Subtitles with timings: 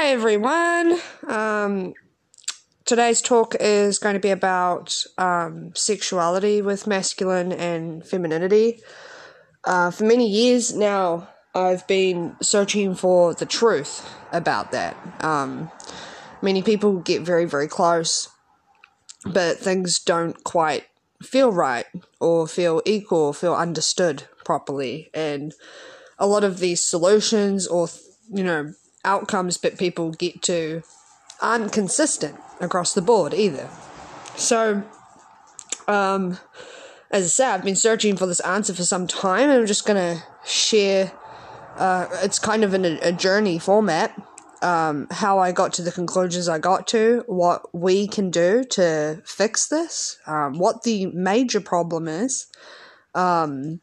[0.00, 0.96] Hi everyone.
[1.26, 1.92] Um,
[2.84, 8.80] today's talk is going to be about um, sexuality with masculine and femininity.
[9.64, 14.96] Uh, for many years now, I've been searching for the truth about that.
[15.18, 15.68] Um,
[16.42, 18.28] many people get very, very close,
[19.26, 20.84] but things don't quite
[21.24, 21.86] feel right
[22.20, 25.10] or feel equal or feel understood properly.
[25.12, 25.54] And
[26.20, 27.88] a lot of these solutions or,
[28.32, 28.74] you know,
[29.04, 30.82] outcomes that people get to
[31.40, 33.68] aren't consistent across the board either.
[34.36, 34.82] So,
[35.86, 36.38] um,
[37.10, 39.86] as I said, I've been searching for this answer for some time, and I'm just
[39.86, 41.12] gonna share.
[41.76, 44.20] Uh, it's kind of in a, a journey format.
[44.60, 49.22] Um, how I got to the conclusions I got to, what we can do to
[49.24, 52.48] fix this, um, what the major problem is,
[53.14, 53.80] um,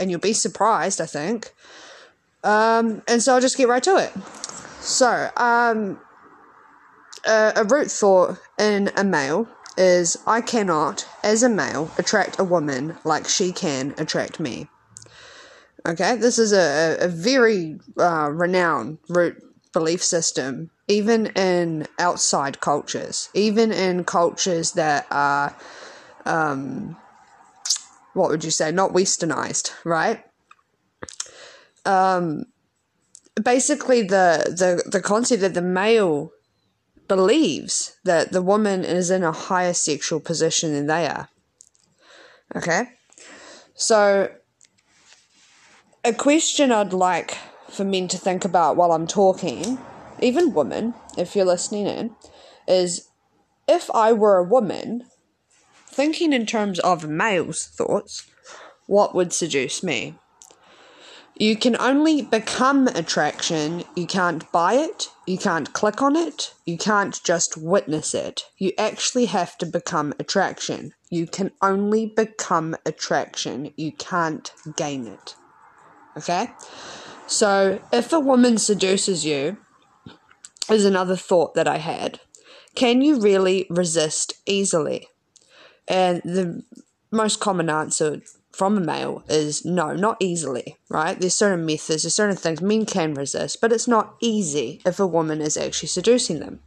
[0.00, 1.52] and you'll be surprised, I think.
[2.42, 4.12] Um, and so I'll just get right to it.
[4.86, 5.98] So, um,
[7.26, 12.44] a, a root thought in a male is I cannot, as a male, attract a
[12.44, 14.68] woman like she can attract me.
[15.84, 23.28] Okay, this is a, a very uh, renowned root belief system, even in outside cultures,
[23.34, 25.56] even in cultures that are,
[26.24, 26.96] um,
[28.14, 30.24] what would you say, not westernized, right?
[31.84, 32.44] Um,
[33.42, 36.32] basically, the, the, the concept that the male
[37.08, 41.28] believes that the woman is in a higher sexual position than they are.
[42.54, 42.88] Okay?
[43.74, 44.30] So,
[46.04, 47.36] a question I'd like
[47.68, 49.78] for men to think about while I'm talking,
[50.20, 52.16] even women, if you're listening in,
[52.66, 53.08] is
[53.68, 55.04] if I were a woman,
[55.88, 58.24] thinking in terms of male's thoughts,
[58.86, 60.14] what would seduce me?
[61.38, 63.84] You can only become attraction.
[63.94, 65.10] You can't buy it.
[65.26, 66.54] You can't click on it.
[66.64, 68.44] You can't just witness it.
[68.56, 70.94] You actually have to become attraction.
[71.10, 73.74] You can only become attraction.
[73.76, 75.34] You can't gain it.
[76.16, 76.48] Okay?
[77.26, 79.58] So, if a woman seduces you,
[80.70, 82.20] is another thought that I had.
[82.74, 85.08] Can you really resist easily?
[85.86, 86.62] And the
[87.10, 88.22] most common answer
[88.56, 91.20] from a male is no, not easily, right?
[91.20, 95.06] There's certain methods, there's certain things men can resist, but it's not easy if a
[95.06, 96.60] woman is actually seducing them.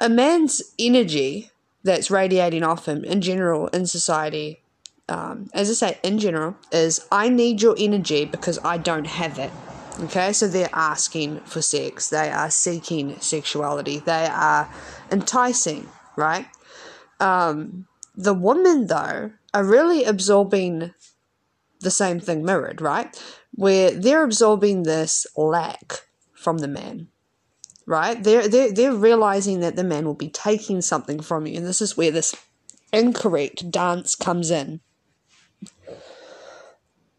[0.00, 1.52] A man's energy
[1.84, 4.60] that's radiating off him in general in society,
[5.08, 9.38] um, as I say, in general, is I need your energy because I don't have
[9.38, 9.52] it.
[10.00, 14.68] Okay, so they're asking for sex, they are seeking sexuality, they are
[15.12, 16.46] enticing, right?
[17.20, 20.92] Um, the woman, though, are really absorbing
[21.80, 23.18] the same thing mirrored, right?
[23.54, 26.02] Where they're absorbing this lack
[26.34, 27.08] from the man,
[27.86, 28.22] right?
[28.22, 31.56] They're, they're, they're realizing that the man will be taking something from you.
[31.56, 32.34] And this is where this
[32.92, 34.80] incorrect dance comes in.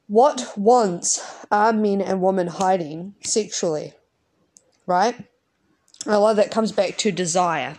[0.05, 1.19] What wants
[1.51, 3.93] are men and women hiding sexually,
[4.85, 5.15] right?
[6.05, 7.77] A lot of that comes back to desire.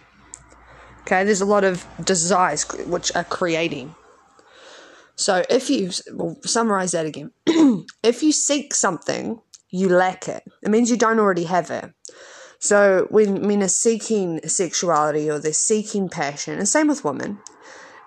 [1.02, 3.94] Okay, there's a lot of desires which are creating.
[5.18, 7.32] So if you, well, summarize that again.
[8.04, 10.44] if you seek something, you lack it.
[10.62, 11.92] It means you don't already have it.
[12.60, 17.40] So when men are seeking sexuality or they're seeking passion, and same with women,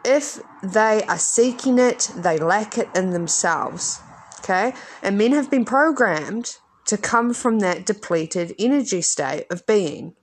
[0.06, 4.00] if they are seeking it, they lack it in themselves.
[4.40, 4.74] Okay?
[5.04, 10.16] And men have been programmed to come from that depleted energy state of being.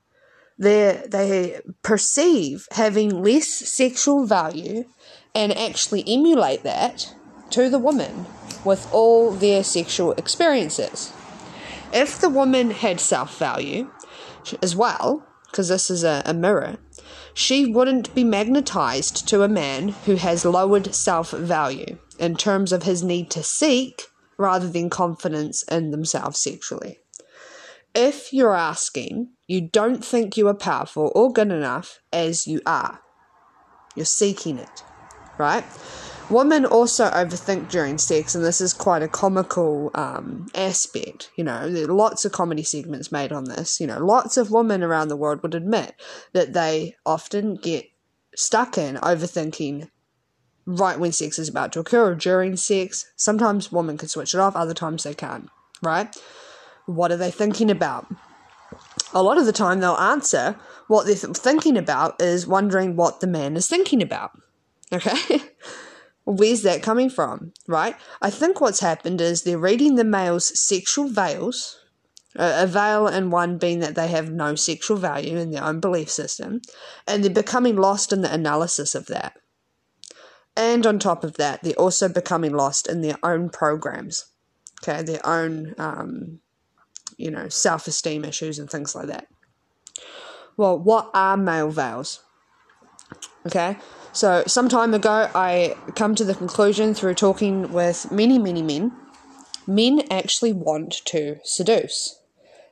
[0.58, 4.86] They they perceive having less sexual value
[5.38, 7.14] and actually emulate that
[7.48, 8.26] to the woman
[8.64, 11.12] with all their sexual experiences.
[11.92, 13.88] If the woman had self value
[14.60, 16.78] as well, because this is a, a mirror,
[17.34, 22.82] she wouldn't be magnetized to a man who has lowered self value in terms of
[22.82, 24.02] his need to seek
[24.38, 26.98] rather than confidence in themselves sexually.
[27.94, 33.00] If you're asking, you don't think you are powerful or good enough as you are.
[33.94, 34.82] You're seeking it
[35.38, 35.64] right?
[36.30, 41.30] Women also overthink during sex, and this is quite a comical um, aspect.
[41.36, 43.80] You know, there are lots of comedy segments made on this.
[43.80, 45.94] You know, lots of women around the world would admit
[46.34, 47.86] that they often get
[48.36, 49.88] stuck in overthinking
[50.66, 53.06] right when sex is about to occur or during sex.
[53.16, 55.48] Sometimes women can switch it off, other times they can't,
[55.82, 56.14] right?
[56.84, 58.06] What are they thinking about?
[59.14, 60.56] A lot of the time, they'll answer
[60.88, 64.32] what they're thinking about is wondering what the man is thinking about
[64.92, 65.42] Okay?
[66.24, 67.96] Where's that coming from, right?
[68.20, 71.78] I think what's happened is they're reading the male's sexual veils
[72.34, 76.10] A veil and one being that they have no sexual value in their own belief
[76.10, 76.60] system,
[77.06, 79.38] and they're becoming lost in the analysis of that.
[80.54, 84.26] And on top of that, they're also becoming lost in their own programs,
[84.82, 86.40] okay, their own, um,
[87.16, 89.28] you know, self esteem issues and things like that.
[90.56, 92.22] Well, what are male veils?
[93.46, 93.78] Okay,
[94.18, 98.90] so some time ago, I come to the conclusion through talking with many, many men,
[99.64, 102.18] men actually want to seduce.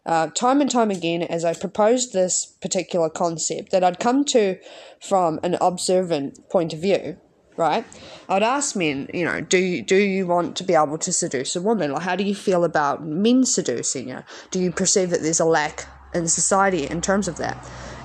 [0.05, 4.59] Uh, time and time again, as I proposed this particular concept that I'd come to
[5.01, 7.17] from an observant point of view,
[7.57, 7.85] right?
[8.29, 11.55] I'd ask men, you know, do you, do you want to be able to seduce
[11.55, 11.93] a woman?
[11.93, 14.25] Like, how do you feel about men seducing you?
[14.51, 17.57] Do you perceive that there's a lack in society in terms of that?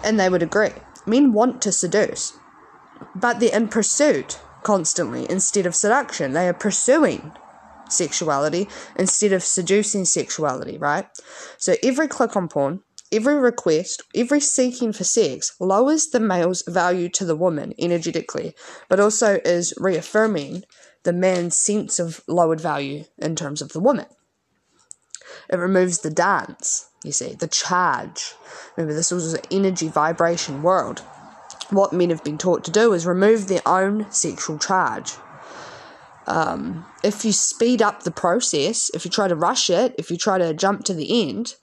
[0.03, 0.73] And they would agree.
[1.07, 2.33] Men want to seduce,
[3.15, 6.33] but they're in pursuit constantly instead of seduction.
[6.33, 7.31] They are pursuing
[7.89, 11.07] sexuality instead of seducing sexuality, right?
[11.57, 12.81] So every click on porn
[13.13, 18.55] Every request, every seeking for sex lowers the male's value to the woman energetically,
[18.87, 20.63] but also is reaffirming
[21.03, 24.05] the man's sense of lowered value in terms of the woman.
[25.49, 28.33] It removes the dance, you see, the charge.
[28.77, 31.01] Remember, this was an energy vibration world.
[31.71, 35.13] What men have been taught to do is remove their own sexual charge.
[36.27, 40.17] Um, if you speed up the process, if you try to rush it, if you
[40.17, 41.55] try to jump to the end,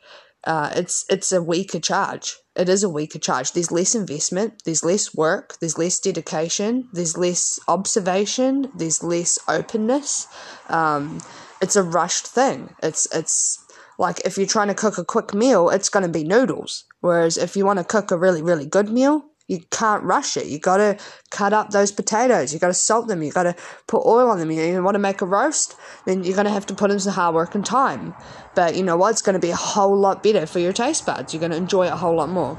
[0.44, 2.37] uh, it's it's a weaker charge.
[2.56, 3.52] It is a weaker charge.
[3.52, 4.62] There's less investment.
[4.64, 5.58] There's less work.
[5.60, 6.88] There's less dedication.
[6.93, 8.70] There's less observation.
[8.75, 10.26] There's less openness.
[10.69, 11.20] Um,
[11.60, 12.75] it's a rushed thing.
[12.82, 13.64] It's it's
[13.99, 16.84] like if you're trying to cook a quick meal, it's going to be noodles.
[17.00, 20.47] Whereas if you want to cook a really really good meal, you can't rush it.
[20.47, 20.99] You got to
[21.31, 22.53] cut up those potatoes.
[22.53, 23.23] You got to salt them.
[23.23, 23.56] You got to
[23.87, 24.50] put oil on them.
[24.50, 25.75] You want to make a roast,
[26.05, 28.15] then you're going to have to put in some hard work and time.
[28.55, 29.11] But you know what?
[29.11, 31.33] It's going to be a whole lot better for your taste buds.
[31.33, 32.59] You're going to enjoy it a whole lot more.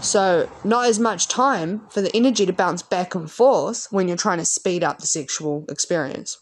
[0.00, 4.18] So, not as much time for the energy to bounce back and forth when you're
[4.18, 6.38] trying to speed up the sexual experience.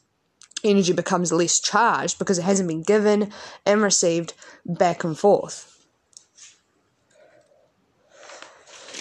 [0.65, 3.33] Energy becomes less charged because it hasn't been given
[3.65, 4.35] and received
[4.67, 5.72] back and forth.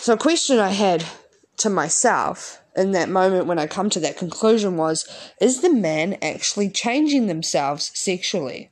[0.02, 1.06] So, a question I had
[1.58, 5.08] to myself in that moment when I come to that conclusion was
[5.40, 8.72] is the man actually changing themselves sexually?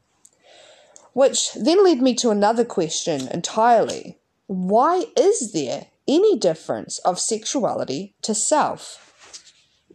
[1.14, 4.18] Which then led me to another question entirely.
[4.48, 9.14] Why is there any difference of sexuality to self?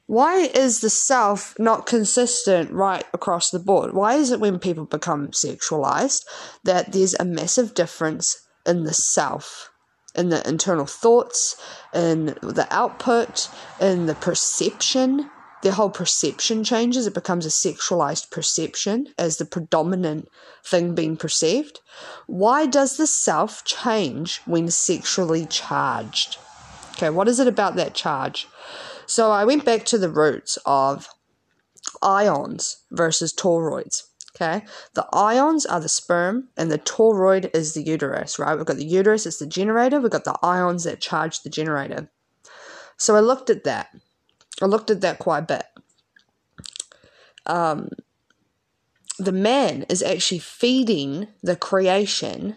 [0.06, 3.92] Why is the self not consistent right across the board?
[3.92, 6.22] Why is it when people become sexualized
[6.62, 9.73] that there's a massive difference in the self?
[10.14, 11.56] In the internal thoughts,
[11.92, 13.48] in the output,
[13.80, 15.30] in the perception.
[15.62, 17.06] The whole perception changes.
[17.06, 20.28] It becomes a sexualized perception as the predominant
[20.62, 21.80] thing being perceived.
[22.26, 26.36] Why does the self change when sexually charged?
[26.92, 28.46] Okay, what is it about that charge?
[29.06, 31.08] So I went back to the roots of
[32.02, 34.04] ions versus toroids.
[34.36, 34.64] Okay,
[34.94, 38.56] the ions are the sperm, and the toroid is the uterus, right?
[38.56, 42.10] We've got the uterus, it's the generator, we've got the ions that charge the generator.
[42.96, 43.94] So I looked at that.
[44.60, 45.66] I looked at that quite a bit.
[47.46, 47.90] Um,
[49.20, 52.56] the man is actually feeding the creation,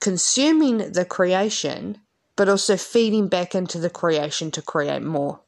[0.00, 1.98] consuming the creation,
[2.34, 5.40] but also feeding back into the creation to create more.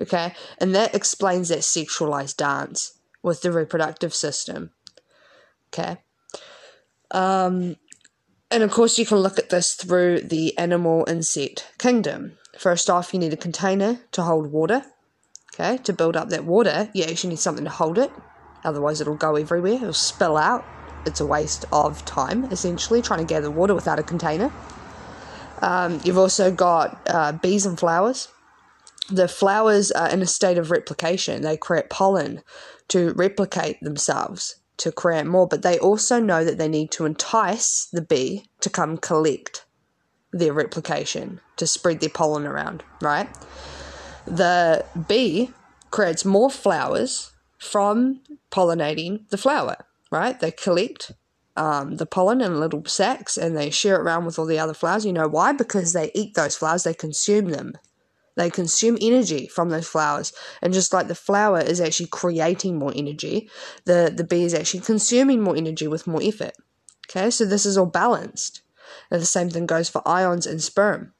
[0.00, 4.70] Okay, and that explains that sexualized dance with the reproductive system.
[5.72, 5.98] Okay.
[7.10, 7.76] Um,
[8.50, 12.38] and of course, you can look at this through the animal insect kingdom.
[12.58, 14.84] First off, you need a container to hold water.
[15.54, 18.10] Okay, to build up that water, you actually need something to hold it.
[18.64, 20.64] Otherwise, it'll go everywhere, it'll spill out.
[21.04, 24.50] It's a waste of time, essentially, trying to gather water without a container.
[25.60, 28.28] Um, you've also got uh, bees and flowers.
[29.10, 32.42] The flowers are in a state of replication, they create pollen
[32.88, 37.86] to replicate themselves to create more, but they also know that they need to entice
[37.92, 39.64] the bee to come collect
[40.32, 43.28] their replication to spread their pollen around, right?
[44.26, 45.50] The bee
[45.90, 49.76] creates more flowers from pollinating the flower,
[50.10, 50.38] right?
[50.38, 51.12] They collect
[51.54, 54.74] um, the pollen in little sacs and they share it around with all the other
[54.74, 55.04] flowers.
[55.04, 55.52] You know why?
[55.52, 57.74] Because they eat those flowers, they consume them.
[58.36, 60.32] They consume energy from those flowers.
[60.62, 63.50] And just like the flower is actually creating more energy,
[63.84, 66.54] the, the bee is actually consuming more energy with more effort.
[67.10, 68.62] Okay, so this is all balanced.
[69.10, 71.12] And the same thing goes for ions and sperm.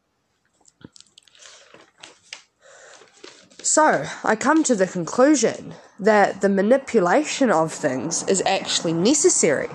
[3.63, 9.69] So, I come to the conclusion that the manipulation of things is actually necessary.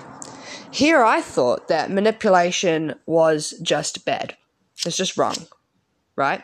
[0.72, 4.36] Here I thought that manipulation was just bad.
[4.86, 5.48] It's just wrong,
[6.18, 6.42] right?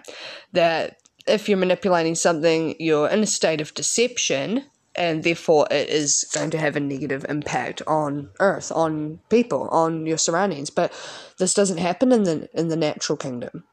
[0.53, 4.65] That if you're manipulating something, you're in a state of deception,
[4.95, 10.05] and therefore it is going to have a negative impact on Earth, on people, on
[10.05, 10.69] your surroundings.
[10.69, 10.93] But
[11.39, 13.63] this doesn't happen in the in the natural kingdom.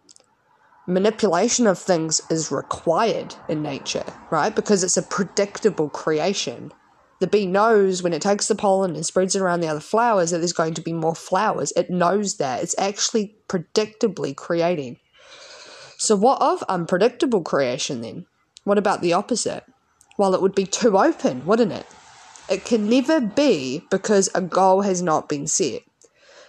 [0.87, 4.55] Manipulation of things is required in nature, right?
[4.55, 6.73] Because it's a predictable creation.
[7.21, 10.31] The bee knows when it takes the pollen and spreads it around the other flowers
[10.31, 11.71] that there's going to be more flowers.
[11.77, 12.63] It knows that.
[12.63, 14.99] It's actually predictably creating.
[16.03, 18.25] So, what of unpredictable creation then?
[18.65, 19.65] What about the opposite?
[20.17, 21.85] Well, it would be too open, wouldn't it?
[22.49, 25.83] It can never be because a goal has not been set.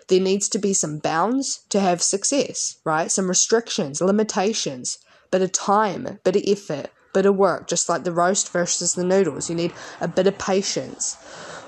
[0.07, 3.11] There needs to be some bounds to have success, right?
[3.11, 4.99] Some restrictions, limitations,
[5.31, 9.03] bit of time, bit of effort, bit of work, just like the roast versus the
[9.03, 9.49] noodles.
[9.49, 11.17] You need a bit of patience.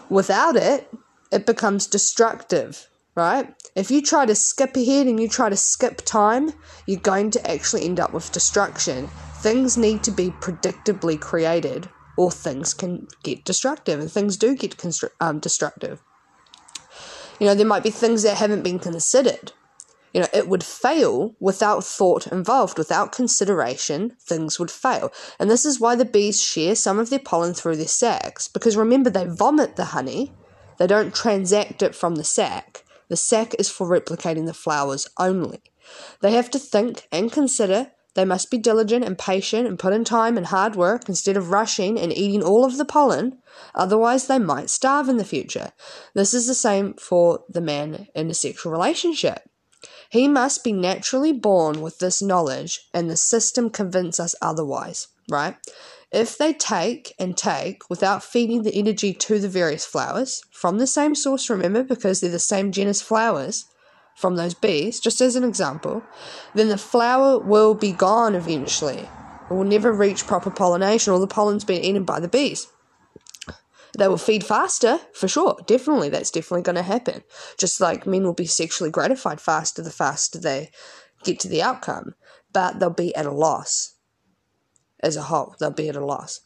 [0.09, 0.89] Without it,
[1.33, 3.53] it becomes destructive, right?
[3.75, 6.53] If you try to skip ahead and you try to skip time,
[6.85, 9.07] you're going to actually end up with destruction.
[9.37, 14.77] Things need to be predictably created, or things can get destructive, and things do get
[14.77, 16.01] constru- um, destructive.
[17.39, 19.51] You know, there might be things that haven't been considered.
[20.13, 25.11] You know, it would fail without thought involved, without consideration, things would fail.
[25.39, 28.77] And this is why the bees share some of their pollen through their sacs, because
[28.77, 30.31] remember, they vomit the honey,
[30.77, 32.82] they don't transact it from the sac.
[33.13, 35.61] The sac is for replicating the flowers only.
[36.21, 37.91] They have to think and consider.
[38.15, 41.51] They must be diligent and patient and put in time and hard work instead of
[41.51, 43.37] rushing and eating all of the pollen,
[43.75, 45.73] otherwise, they might starve in the future.
[46.15, 49.47] This is the same for the man in a sexual relationship.
[50.09, 55.55] He must be naturally born with this knowledge, and the system convince us otherwise, right?
[56.13, 60.85] If they take and take without feeding the energy to the various flowers from the
[60.85, 63.65] same source, remember, because they're the same genus flowers
[64.15, 66.03] from those bees, just as an example,
[66.53, 69.09] then the flower will be gone eventually.
[69.49, 72.67] It will never reach proper pollination, or the pollen's been eaten by the bees.
[73.97, 75.57] They will feed faster, for sure.
[75.65, 77.23] Definitely, that's definitely going to happen.
[77.57, 80.69] Just like men will be sexually gratified faster the faster they
[81.23, 82.13] get to the outcome,
[82.51, 83.92] but they'll be at a loss
[85.03, 85.55] as a whole.
[85.59, 86.41] They'll be at a loss.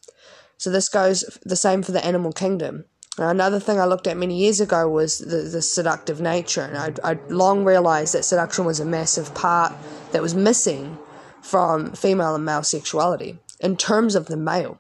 [0.57, 2.85] So this goes the same for the animal kingdom.
[3.19, 6.99] Another thing I looked at many years ago was the, the seductive nature, and I'd,
[6.99, 9.73] I'd long realised that seduction was a massive part
[10.11, 10.97] that was missing
[11.41, 14.79] from female and male sexuality in terms of the male.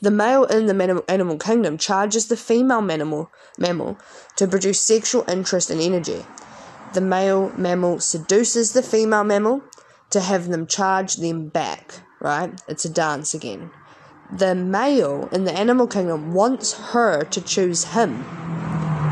[0.00, 3.98] The male in the animal kingdom charges the female mammal, mammal
[4.36, 6.24] to produce sexual interest and energy.
[6.92, 9.62] The male mammal seduces the female mammal
[10.10, 12.60] to have them charge them back right?
[12.68, 13.70] It's a dance again.
[14.32, 18.24] The male in the animal kingdom wants her to choose him.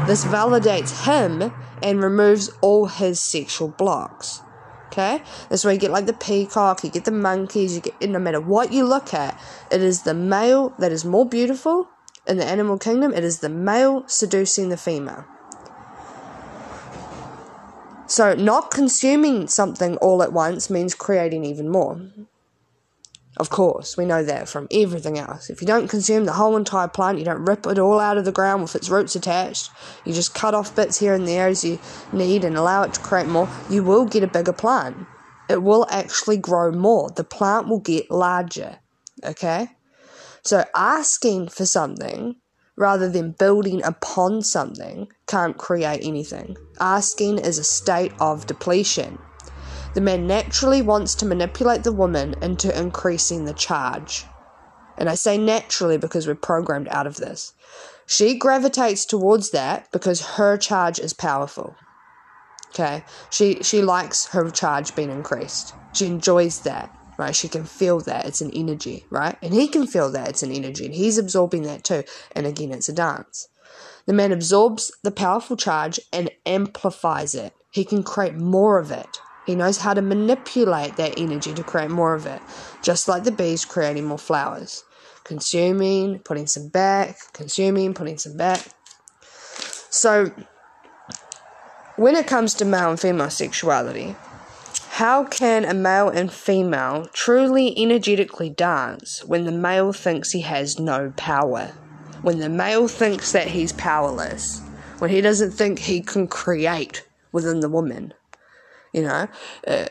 [0.07, 4.41] This validates him and removes all his sexual blocks.
[4.89, 5.23] Okay?
[5.49, 8.41] That's why you get like the peacock, you get the monkeys, you get no matter
[8.41, 11.89] what you look at, it is the male that is more beautiful
[12.27, 15.25] in the animal kingdom, it is the male seducing the female.
[18.07, 22.01] So, not consuming something all at once means creating even more.
[23.37, 25.51] Of course, we know that from everything else.
[25.51, 28.25] If you don't consume the whole entire plant, you don't rip it all out of
[28.25, 29.71] the ground with its roots attached,
[30.05, 31.81] you just cut off bits here and there as you
[32.13, 34.97] need and allow it to create more, you will get a bigger plant.
[35.49, 37.11] It will actually grow more.
[37.11, 38.79] The plant will get larger.
[39.25, 39.69] Okay?
[40.43, 42.37] So asking for something
[42.77, 46.57] rather than building upon something can't create anything.
[46.81, 49.19] Asking is a state of depletion.
[49.95, 54.27] The man naturally wants to manipulate the woman into increasing the charge.
[54.99, 57.53] And I say naturally because we're programmed out of this.
[58.07, 61.77] She gravitates towards that because her charge is powerful.
[62.71, 63.05] Okay?
[63.31, 65.75] She she likes her charge being increased.
[65.93, 67.35] She enjoys that, right?
[67.35, 69.37] She can feel that it's an energy, right?
[69.43, 72.03] And he can feel that it's an energy, and he's absorbing that too.
[72.33, 73.49] And again, it's a dance.
[74.07, 77.55] The man absorbs the powerful charge and amplifies it.
[77.71, 81.91] He can create more of it, he knows how to manipulate that energy to create
[81.91, 82.41] more of it,
[82.83, 84.85] just like the bees creating more flowers.
[85.25, 88.67] Consuming, putting some back, consuming, putting some back.
[89.91, 90.33] So,
[91.97, 94.17] when it comes to male and female sexuality,
[94.91, 100.79] how can a male and female truly energetically dance when the male thinks he has
[100.79, 101.73] no power?
[102.23, 104.61] When the male thinks that he's powerless?
[104.99, 108.15] When he doesn't think he can create within the woman?
[108.95, 109.29] You know,
[109.67, 109.87] uh,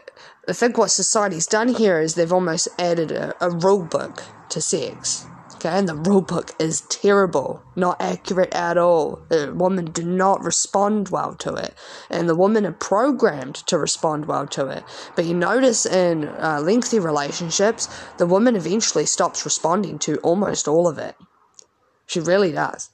[0.48, 4.62] I think what society's done here is they've almost added a, a rule book to
[4.62, 5.26] sex.
[5.56, 9.22] Okay, and the rule book is terrible, not accurate at all.
[9.28, 11.74] The women do not respond well to it,
[12.10, 14.86] and the women are programmed to respond well to it.
[15.18, 20.88] But you notice in uh, lengthy relationships, the woman eventually stops responding to almost all
[20.88, 21.16] of it.
[22.06, 22.90] She really does.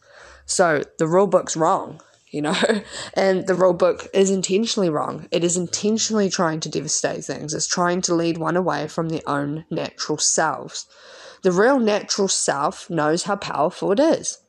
[0.46, 2.56] So the rule book's wrong, you know,
[3.14, 5.28] and the rule book is intentionally wrong.
[5.32, 7.54] It is intentionally trying to devastate things.
[7.54, 10.86] It's trying to lead one away from their own natural selves.
[11.42, 14.40] The real natural self knows how powerful it is.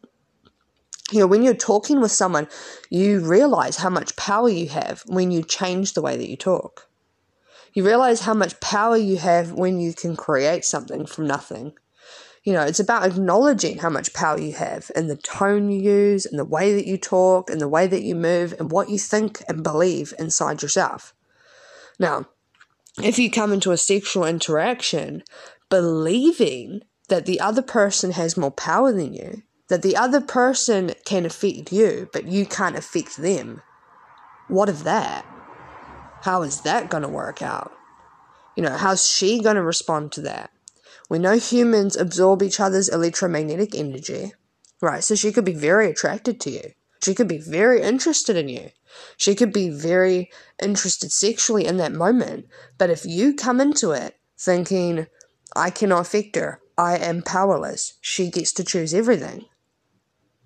[1.12, 2.48] You know, when you're talking with someone,
[2.88, 6.88] you realize how much power you have when you change the way that you talk.
[7.72, 11.72] You realize how much power you have when you can create something from nothing.
[12.42, 16.24] You know, it's about acknowledging how much power you have and the tone you use,
[16.24, 18.98] and the way that you talk, and the way that you move, and what you
[18.98, 21.14] think and believe inside yourself.
[21.98, 22.26] Now,
[23.02, 25.22] if you come into a sexual interaction
[25.68, 31.26] believing that the other person has more power than you, that the other person can
[31.26, 33.62] affect you, but you can't affect them,
[34.48, 35.24] what of that?
[36.22, 37.72] How is that going to work out?
[38.56, 40.50] You know, how's she going to respond to that?
[41.10, 44.32] We know humans absorb each other's electromagnetic energy,
[44.80, 45.02] right?
[45.02, 46.72] So she could be very attracted to you.
[47.02, 48.70] She could be very interested in you.
[49.16, 50.30] She could be very
[50.62, 52.46] interested sexually in that moment.
[52.78, 55.08] But if you come into it thinking,
[55.56, 56.60] I cannot affect her.
[56.78, 57.94] I am powerless.
[58.00, 59.46] She gets to choose everything.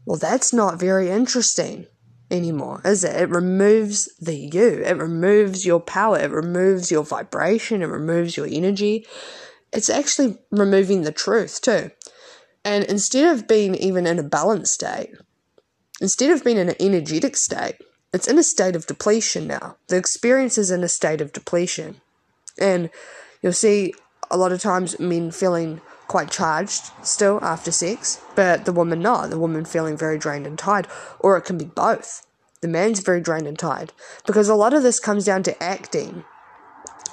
[0.06, 1.87] Well, that's not very interesting
[2.30, 3.21] anymore, is it?
[3.21, 4.83] It removes the you.
[4.83, 6.18] It removes your power.
[6.18, 7.83] It removes your vibration.
[7.83, 9.06] It removes your energy.
[9.74, 11.90] It's actually removing the truth, too.
[12.64, 15.10] And instead of being even in a balanced state,
[16.00, 17.76] instead of being in an energetic state,
[18.12, 19.76] it's in a state of depletion now.
[19.88, 22.00] The experience is in a state of depletion.
[22.58, 22.88] And
[23.42, 23.94] you'll see
[24.30, 29.30] a lot of times men feeling quite charged still after sex, but the woman not.
[29.30, 30.86] The woman feeling very drained and tired,
[31.18, 32.24] or it can be both.
[32.60, 33.92] The man's very drained and tired
[34.24, 36.24] because a lot of this comes down to acting.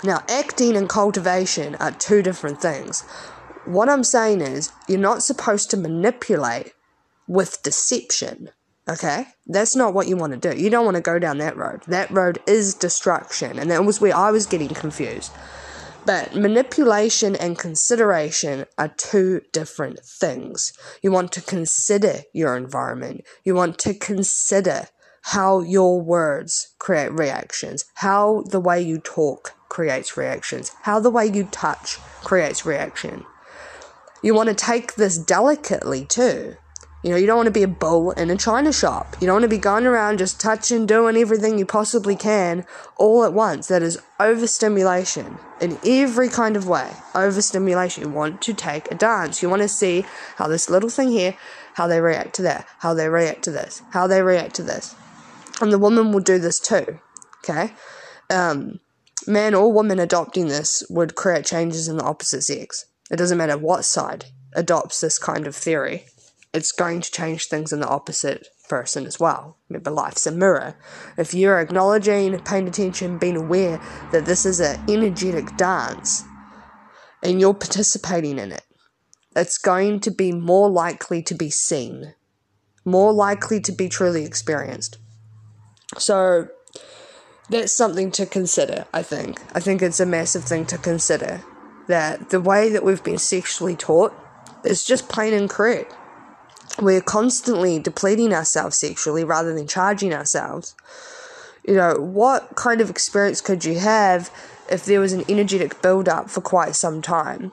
[0.03, 3.01] Now, acting and cultivation are two different things.
[3.65, 6.73] What I'm saying is, you're not supposed to manipulate
[7.27, 8.49] with deception.
[8.89, 9.27] Okay?
[9.45, 10.59] That's not what you want to do.
[10.59, 11.83] You don't want to go down that road.
[11.87, 13.59] That road is destruction.
[13.59, 15.31] And that was where I was getting confused.
[16.03, 20.73] But manipulation and consideration are two different things.
[21.03, 23.23] You want to consider your environment.
[23.43, 24.87] You want to consider
[25.21, 31.25] how your words create reactions, how the way you talk creates reactions, how the way
[31.25, 33.25] you touch creates reaction.
[34.23, 36.57] You want to take this delicately too.
[37.03, 39.15] You know, you don't want to be a bull in a china shop.
[39.19, 42.63] You don't want to be going around just touching, doing everything you possibly can
[42.95, 43.67] all at once.
[43.67, 46.91] That is overstimulation in every kind of way.
[47.15, 48.03] Overstimulation.
[48.03, 49.41] You want to take a dance.
[49.41, 50.05] You want to see
[50.35, 51.35] how this little thing here,
[51.73, 54.95] how they react to that, how they react to this, how they react to this.
[55.61, 56.99] And the woman will do this too.
[57.43, 57.73] Okay?
[58.29, 58.79] Um,
[59.27, 62.85] man or woman adopting this would create changes in the opposite sex.
[63.09, 66.05] It doesn't matter what side adopts this kind of theory
[66.53, 69.57] it's going to change things in the opposite person as well.
[69.69, 70.75] Remember, life's a mirror.
[71.17, 76.23] If you're acknowledging, paying attention, being aware that this is an energetic dance
[77.23, 78.63] and you're participating in it,
[79.35, 82.15] it's going to be more likely to be seen,
[82.83, 84.97] more likely to be truly experienced.
[85.97, 86.47] So,
[87.49, 89.41] that's something to consider, I think.
[89.53, 91.41] I think it's a massive thing to consider
[91.87, 94.13] that the way that we've been sexually taught
[94.63, 95.93] is just plain incorrect
[96.79, 100.75] we're constantly depleting ourselves sexually rather than charging ourselves.
[101.67, 104.31] You know, what kind of experience could you have
[104.69, 107.51] if there was an energetic build up for quite some time?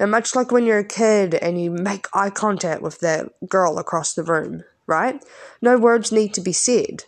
[0.00, 3.78] And much like when you're a kid and you make eye contact with that girl
[3.78, 5.22] across the room, right?
[5.60, 7.04] No words need to be said.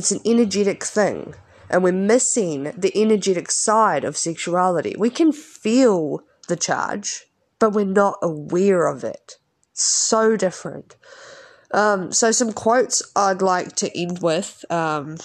[0.00, 1.34] It's an energetic thing.
[1.68, 4.94] And we're missing the energetic side of sexuality.
[4.98, 7.26] We can feel the charge,
[7.58, 9.36] but we're not aware of it
[9.74, 10.96] so different.
[11.72, 14.64] Um, so some quotes I'd like to end with.
[14.70, 15.18] Um,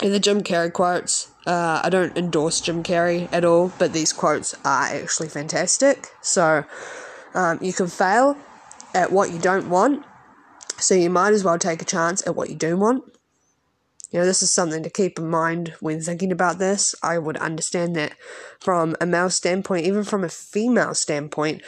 [0.00, 4.12] in the Jim Carrey quotes, uh, I don't endorse Jim Carrey at all, but these
[4.12, 6.10] quotes are actually fantastic.
[6.22, 6.64] So
[7.34, 8.36] um, you can fail
[8.94, 10.04] at what you don't want,
[10.78, 13.02] so you might as well take a chance at what you do want.
[14.10, 16.94] You know, this is something to keep in mind when thinking about this.
[17.02, 18.14] I would understand that
[18.58, 21.62] from a male standpoint, even from a female standpoint,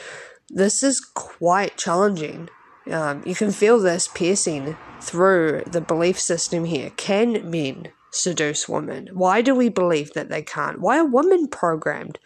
[0.49, 2.49] this is quite challenging.
[2.91, 6.91] Um, you can feel this piercing through the belief system here.
[6.91, 9.09] Can men seduce women?
[9.13, 10.81] Why do we believe that they can't?
[10.81, 12.19] Why are women programmed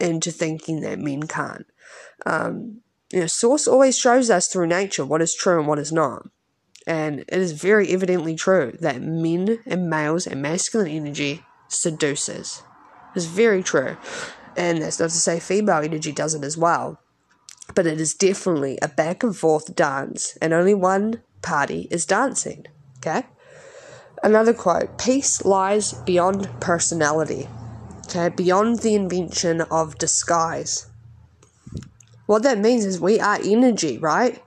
[0.00, 1.66] into thinking that men can't?
[2.24, 5.92] Um, You know, source always shows us through nature what is true and what is
[5.92, 6.26] not.
[6.88, 12.62] And it is very evidently true that men and males and masculine energy seduces.
[13.14, 13.98] It's very true.
[14.56, 16.98] And that's not to say female energy does it as well.
[17.74, 22.64] But it is definitely a back and forth dance, and only one party is dancing.
[22.96, 23.26] Okay?
[24.22, 27.48] Another quote Peace lies beyond personality,
[28.06, 28.30] okay?
[28.30, 30.86] Beyond the invention of disguise.
[32.24, 34.42] What that means is we are energy, right?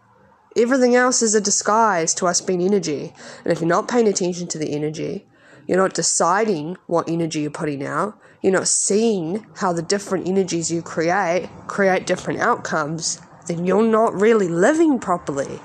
[0.57, 3.13] Everything else is a disguise to us being energy.
[3.43, 5.25] And if you're not paying attention to the energy,
[5.67, 10.71] you're not deciding what energy you're putting out, you're not seeing how the different energies
[10.71, 15.59] you create create different outcomes, then you're not really living properly.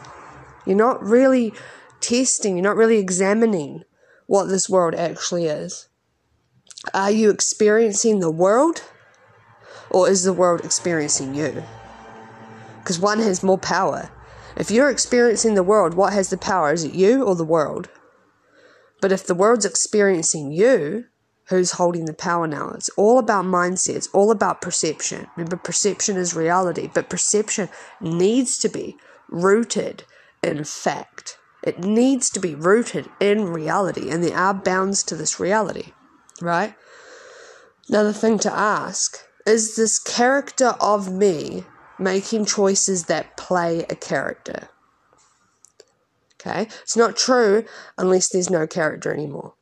[0.64, 1.52] You're not really
[2.00, 3.82] testing, you're not really examining
[4.26, 5.88] what this world actually is.
[6.94, 8.82] Are you experiencing the world
[9.90, 11.64] or is the world experiencing you?
[12.86, 14.08] because one has more power.
[14.56, 16.72] If you're experiencing the world, what has the power?
[16.72, 17.88] Is it you or the world?
[19.00, 21.04] But if the world's experiencing you,
[21.48, 22.70] who's holding the power now?
[22.70, 25.26] It's all about mindset, it's all about perception.
[25.36, 27.68] Remember, perception is reality, but perception
[28.00, 28.96] needs to be
[29.28, 30.04] rooted
[30.42, 31.38] in fact.
[31.62, 35.92] It needs to be rooted in reality, and there are bounds to this reality,
[36.40, 36.74] right?
[37.88, 41.64] Another thing to ask is this character of me
[41.98, 44.68] making choices that play a character.
[46.34, 46.62] Okay?
[46.82, 47.64] It's not true
[47.98, 49.54] unless there's no character anymore.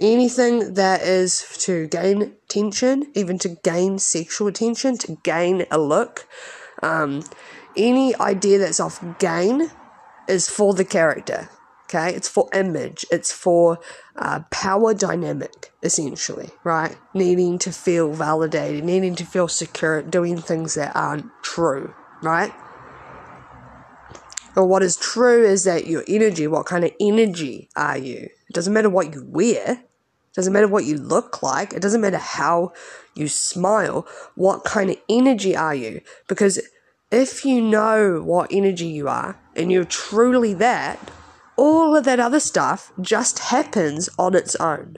[0.00, 6.26] Anything that is to gain attention, even to gain sexual attention, to gain a look,
[6.82, 7.22] um,
[7.76, 9.70] any idea that's off gain
[10.28, 11.48] is for the character.
[11.94, 13.78] Okay, it's for image, it's for
[14.16, 16.96] uh, power dynamic, essentially, right?
[17.14, 22.52] Needing to feel validated, needing to feel secure, doing things that aren't true, right?
[24.56, 28.28] But what is true is that your energy, what kind of energy are you?
[28.48, 32.00] It doesn't matter what you wear, it doesn't matter what you look like, it doesn't
[32.00, 32.72] matter how
[33.14, 34.04] you smile,
[34.34, 36.00] what kind of energy are you?
[36.26, 36.60] Because
[37.12, 40.98] if you know what energy you are and you're truly that,
[41.56, 44.96] all of that other stuff just happens on its own.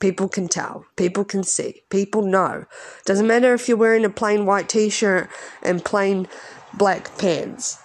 [0.00, 2.64] People can tell, people can see, people know.
[3.04, 5.30] Doesn't matter if you're wearing a plain white t shirt
[5.62, 6.28] and plain
[6.74, 7.78] black pants.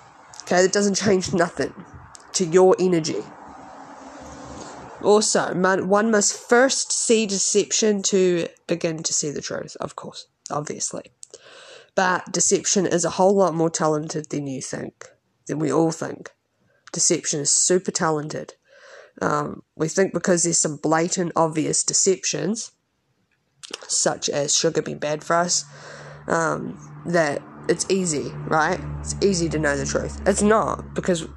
[0.44, 1.74] Okay, that doesn't change nothing
[2.34, 3.24] to your energy.
[5.02, 11.04] Also, one must first see deception to begin to see the truth, of course, obviously.
[11.96, 15.06] But deception is a whole lot more talented than you think,
[15.48, 16.32] than we all think
[16.92, 18.54] deception is super talented.
[19.22, 22.72] Um, we think because there's some blatant, obvious deceptions,
[23.88, 25.66] such as sugar being bad for us,
[26.28, 28.80] um, that it's easy, right?
[29.02, 30.22] It's easy to know the truth.
[30.26, 31.28] It's not because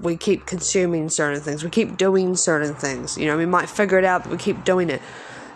[0.00, 3.16] we keep consuming certain things, we keep doing certain things.
[3.16, 5.00] You know, we might figure it out, but we keep doing it.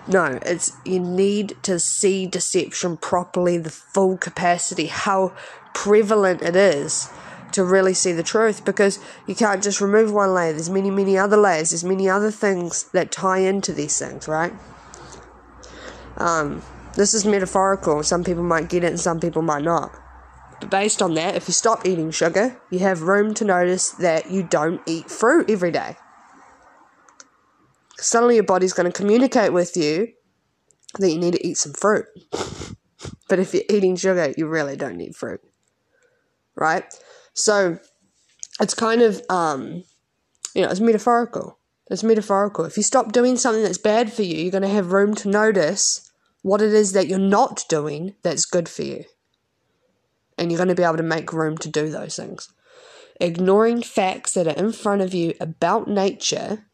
[0.09, 5.35] No, it's you need to see deception properly, the full capacity, how
[5.75, 7.11] prevalent it is
[7.57, 10.53] to really see the truth because you can't just remove one layer.
[10.53, 11.71] There's many, many other layers.
[11.71, 14.53] There's many other things that tie into these things, right?
[16.19, 16.63] Um,
[16.95, 18.03] this is metaphorical.
[18.03, 19.91] Some people might get it and some people might not.
[20.61, 24.31] But based on that, if you stop eating sugar, you have room to notice that
[24.31, 25.97] you don't eat fruit every day.
[27.99, 30.13] Suddenly, your body's going to communicate with you
[30.99, 32.05] that you need to eat some fruit.
[33.29, 35.41] but if you're eating sugar, you really don't need fruit.
[36.55, 36.85] Right?
[37.37, 37.79] So
[38.61, 39.85] it's kind of, um,
[40.55, 41.59] you know, it's metaphorical.
[41.89, 42.65] It's metaphorical.
[42.65, 45.29] If you stop doing something that's bad for you, you're going to have room to
[45.29, 46.11] notice
[46.43, 49.05] what it is that you're not doing that's good for you.
[50.39, 52.49] And you're going to be able to make room to do those things.
[53.21, 56.67] Ignoring facts that are in front of you about nature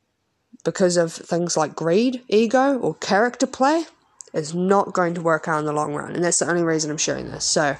[0.65, 3.85] because of things like greed, ego, or character play
[4.33, 6.13] is not going to work out in the long run.
[6.13, 7.45] And that's the only reason I'm sharing this.
[7.45, 7.77] So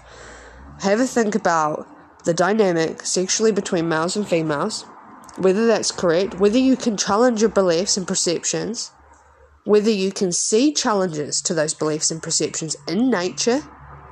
[0.81, 1.87] have a think about
[2.25, 4.83] the dynamic sexually between males and females,
[5.37, 8.91] whether that's correct, whether you can challenge your beliefs and perceptions,
[9.65, 13.63] whether you can see challenges to those beliefs and perceptions in nature.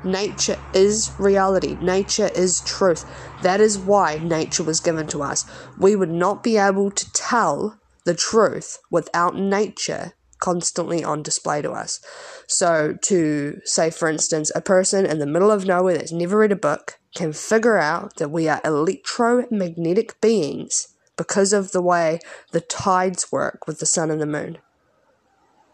[0.03, 1.77] Nature is reality.
[1.83, 3.05] Nature is truth.
[3.43, 5.45] That is why nature was given to us.
[5.79, 11.71] We would not be able to tell the truth without nature constantly on display to
[11.73, 12.01] us.
[12.47, 16.53] So, to say, for instance, a person in the middle of nowhere that's never read
[16.53, 22.19] a book can figure out that we are electromagnetic beings because of the way
[22.53, 24.59] the tides work with the sun and the moon.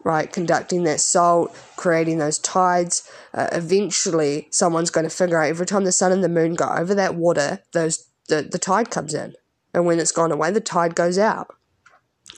[0.03, 0.31] right?
[0.31, 3.09] Conducting that salt, creating those tides.
[3.33, 6.67] Uh, eventually, someone's going to figure out every time the sun and the moon go
[6.67, 9.33] over that water, those the, the tide comes in.
[9.73, 11.53] And when it's gone away, the tide goes out.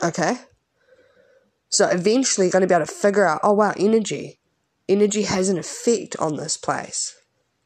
[0.03, 0.37] Okay?
[1.69, 4.39] So eventually, you're going to be able to figure out oh, wow, energy.
[4.87, 7.15] Energy has an effect on this place.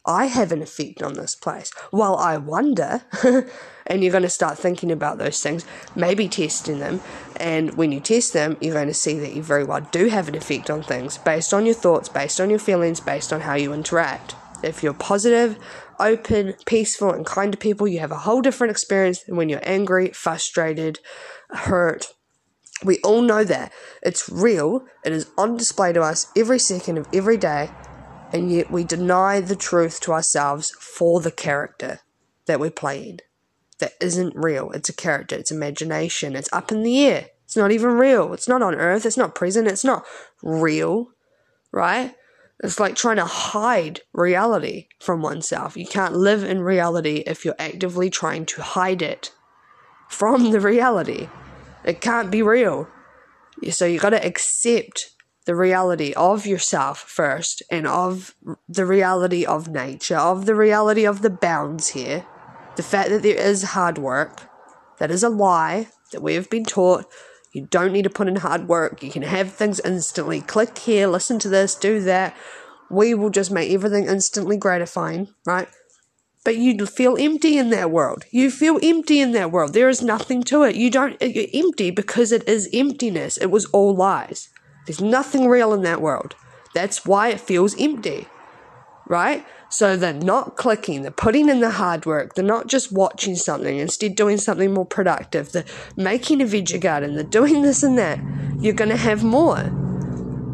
[0.05, 1.71] I have an effect on this place.
[1.91, 3.03] Well, I wonder,
[3.87, 6.99] and you're going to start thinking about those things, maybe testing them.
[7.37, 10.27] And when you test them, you're going to see that you very well do have
[10.27, 13.55] an effect on things based on your thoughts, based on your feelings, based on how
[13.55, 14.35] you interact.
[14.61, 15.57] If you're positive,
[15.99, 19.61] open, peaceful, and kind to people, you have a whole different experience than when you're
[19.63, 20.99] angry, frustrated,
[21.49, 22.13] hurt.
[22.83, 23.71] We all know that.
[24.01, 24.85] It's real.
[25.05, 27.69] It is on display to us every second of every day
[28.33, 31.99] and yet we deny the truth to ourselves for the character
[32.47, 33.19] that we're playing.
[33.77, 34.71] That isn't real.
[34.71, 37.27] It's a character, it's imagination, it's up in the air.
[37.45, 38.33] It's not even real.
[38.33, 40.03] It's not on earth, it's not present, it's not
[40.41, 41.09] real,
[41.71, 42.15] right?
[42.63, 45.77] It's like trying to hide reality from oneself.
[45.77, 49.31] You can't live in reality if you're actively trying to hide it
[50.09, 51.27] from the reality.
[51.85, 52.87] It can't be real.
[53.69, 55.11] So you got to accept
[55.45, 58.33] the reality of yourself first and of
[58.67, 62.25] the reality of nature, of the reality of the bounds here.
[62.75, 64.49] The fact that there is hard work,
[64.99, 67.05] that is a lie that we have been taught.
[67.53, 69.03] You don't need to put in hard work.
[69.03, 70.41] You can have things instantly.
[70.41, 72.35] Click here, listen to this, do that.
[72.89, 75.67] We will just make everything instantly gratifying, right?
[76.43, 78.25] But you feel empty in that world.
[78.32, 79.73] You feel empty in that world.
[79.73, 80.75] There is nothing to it.
[80.75, 83.38] You don't, uh, you're empty because it is emptiness.
[83.38, 84.49] It was all lies.
[84.86, 86.36] There's nothing real in that world.
[86.73, 88.27] That's why it feels empty,
[89.08, 89.45] right?
[89.69, 93.77] So they're not clicking, they're putting in the hard work, they're not just watching something,
[93.77, 98.19] instead doing something more productive, they're making a veggie garden, they're doing this and that.
[98.60, 99.71] You're going to have more.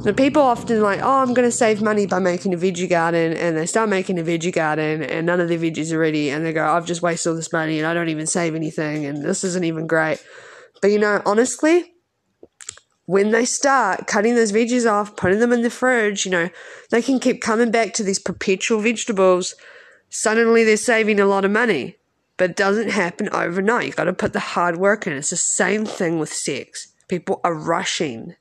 [0.01, 3.33] So people often like, oh, I'm going to save money by making a veggie garden,
[3.33, 6.45] and they start making a veggie garden, and none of their veggies are ready, and
[6.45, 9.23] they go, I've just wasted all this money, and I don't even save anything, and
[9.23, 10.23] this isn't even great.
[10.81, 11.93] But you know, honestly,
[13.05, 16.49] when they start cutting those veggies off, putting them in the fridge, you know,
[16.91, 19.55] they can keep coming back to these perpetual vegetables.
[20.09, 21.97] Suddenly they're saving a lot of money.
[22.37, 23.87] But it doesn't happen overnight.
[23.87, 25.13] You've got to put the hard work in.
[25.13, 26.93] It's the same thing with sex.
[27.09, 28.35] People are rushing.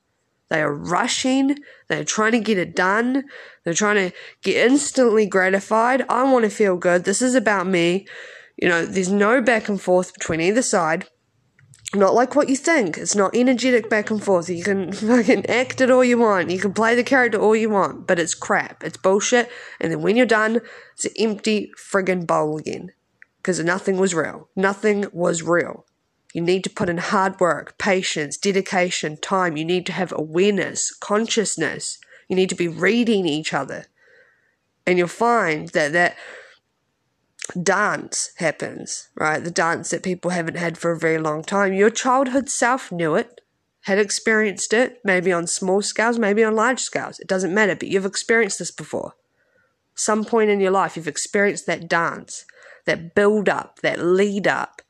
[0.51, 1.59] They are rushing.
[1.89, 3.25] They're trying to get it done.
[3.65, 6.05] They're trying to get instantly gratified.
[6.09, 7.05] I want to feel good.
[7.05, 8.07] This is about me.
[8.57, 11.07] You know, there's no back and forth between either side
[11.95, 12.99] not like what you think.
[12.99, 14.49] It's not energetic back and forth.
[14.49, 16.51] You can fucking act it all you want.
[16.51, 18.85] You can play the character all you want, but it's crap.
[18.85, 19.51] It's bullshit.
[19.81, 20.61] And then when you're done,
[20.95, 22.93] it's an empty friggin' bowl again.
[23.39, 24.49] Because nothing was real.
[24.55, 25.87] Nothing was real.
[26.35, 29.57] You need to put in hard work, patience, dedication, time.
[29.57, 31.99] You need to have awareness, consciousness.
[32.29, 33.87] You need to be reading each other.
[34.87, 36.17] And you'll find that that
[37.63, 39.43] dance happens, right?
[39.43, 41.73] The dance that people haven't had for a very long time.
[41.73, 43.41] Your childhood self knew it,
[43.83, 47.19] had experienced it, maybe on small scales, maybe on large scales.
[47.21, 49.15] It doesn't matter, but you've experienced this before.
[49.95, 52.45] Some point in your life, you've experienced that dance,
[52.85, 54.83] that build up, that lead up.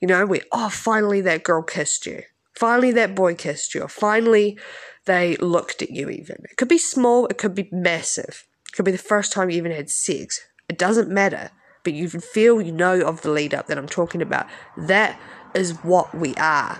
[0.00, 2.22] You know, where, oh, finally that girl kissed you.
[2.54, 3.86] Finally that boy kissed you.
[3.88, 4.58] Finally
[5.06, 6.36] they looked at you, even.
[6.50, 8.46] It could be small, it could be massive.
[8.68, 10.40] It could be the first time you even had sex.
[10.68, 11.50] It doesn't matter
[11.88, 14.46] but you feel you know of the lead up that I'm talking about.
[14.76, 15.18] That
[15.54, 16.78] is what we are.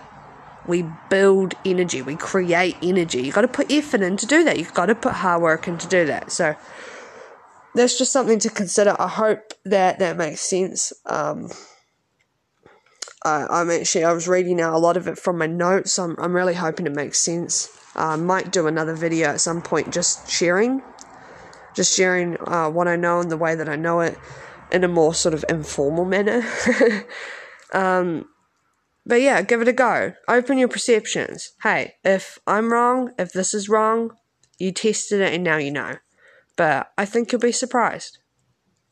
[0.66, 3.22] We build energy, we create energy.
[3.22, 4.59] You've got to put effort in to do that.
[4.59, 6.31] You've got to put hard work in to do that.
[6.31, 6.54] So
[7.74, 8.94] that's just something to consider.
[8.98, 10.92] I hope that that makes sense.
[11.07, 11.48] Um,
[13.29, 15.99] I, am actually I was reading out a lot of it from my notes.
[15.99, 17.69] I'm I'm really hoping it makes sense.
[17.95, 20.83] I uh, might do another video at some point, just sharing,
[21.75, 24.17] just sharing uh, what I know and the way that I know it
[24.71, 26.45] in a more sort of informal manner.
[27.73, 28.27] um,
[29.05, 30.12] but yeah, give it a go.
[30.29, 31.53] Open your perceptions.
[31.62, 34.12] Hey, if I'm wrong, if this is wrong,
[34.59, 35.97] you tested it and now you know.
[36.57, 38.19] But I think you'll be surprised.